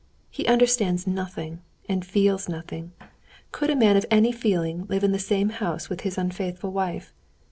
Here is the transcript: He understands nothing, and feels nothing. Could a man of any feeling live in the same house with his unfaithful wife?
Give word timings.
He 0.31 0.47
understands 0.47 1.05
nothing, 1.05 1.59
and 1.87 2.03
feels 2.03 2.49
nothing. 2.49 2.91
Could 3.51 3.69
a 3.69 3.75
man 3.75 3.95
of 3.97 4.05
any 4.09 4.31
feeling 4.31 4.87
live 4.87 5.03
in 5.03 5.11
the 5.11 5.19
same 5.19 5.49
house 5.49 5.89
with 5.91 6.01
his 6.01 6.17
unfaithful 6.17 6.71
wife? 6.71 7.13